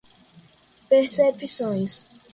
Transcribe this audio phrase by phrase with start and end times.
[0.89, 2.07] percepções